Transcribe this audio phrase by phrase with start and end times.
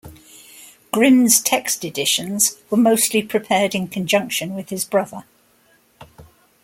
[0.91, 5.25] Grimm's text-editions were mostly prepared in conjunction with his brother.